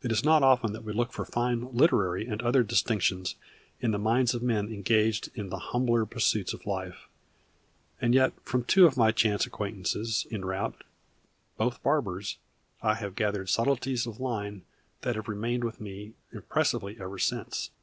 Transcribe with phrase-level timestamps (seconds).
[0.00, 3.34] It is not often that we look for fine literary and other distinctions
[3.78, 7.08] in the minds of men engaged in the humbler pursuits of life,
[8.00, 10.82] and yet from two of my chance acquaintances en route,
[11.58, 12.38] both barbers,
[12.80, 14.62] I have gathered subtleties of line
[15.02, 17.68] that have remained with me impressively ever since.